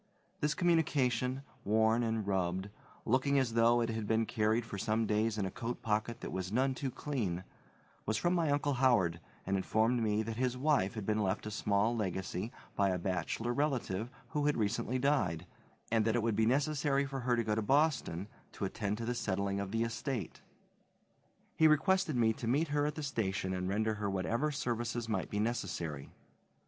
This 0.39 0.55
communication, 0.55 1.43
worn 1.63 2.01
and 2.01 2.25
rubbed, 2.25 2.69
looking 3.05 3.37
as 3.37 3.53
though 3.53 3.81
it 3.81 3.91
had 3.91 4.07
been 4.07 4.25
carried 4.25 4.65
for 4.65 4.79
some 4.79 5.05
days 5.05 5.37
in 5.37 5.45
a 5.45 5.51
coat 5.51 5.83
pocket 5.83 6.21
that 6.21 6.31
was 6.31 6.51
none 6.51 6.73
too 6.73 6.89
clean, 6.89 7.43
was 8.07 8.17
from 8.17 8.33
my 8.33 8.49
Uncle 8.49 8.73
Howard 8.73 9.19
and 9.45 9.55
informed 9.55 10.01
me 10.01 10.23
that 10.23 10.37
his 10.37 10.57
wife 10.57 10.95
had 10.95 11.05
been 11.05 11.21
left 11.21 11.45
a 11.45 11.51
small 11.51 11.95
legacy 11.95 12.51
by 12.75 12.89
a 12.89 12.97
bachelor 12.97 13.53
relative 13.53 14.09
who 14.29 14.47
had 14.47 14.57
recently 14.57 14.97
died, 14.97 15.45
and 15.91 16.03
that 16.05 16.15
it 16.15 16.23
would 16.23 16.35
be 16.35 16.47
necessary 16.47 17.05
for 17.05 17.19
her 17.19 17.35
to 17.35 17.43
go 17.43 17.53
to 17.53 17.61
Boston 17.61 18.27
to 18.53 18.65
attend 18.65 18.97
to 18.97 19.05
the 19.05 19.13
settling 19.13 19.59
of 19.59 19.69
the 19.69 19.83
estate. 19.83 20.41
He 21.55 21.67
requested 21.67 22.15
me 22.15 22.33
to 22.33 22.47
meet 22.47 22.69
her 22.69 22.87
at 22.87 22.95
the 22.95 23.03
station 23.03 23.53
and 23.53 23.69
render 23.69 23.93
her 23.93 24.09
whatever 24.09 24.49
services 24.49 25.07
might 25.07 25.29
be 25.29 25.39
necessary. 25.39 26.09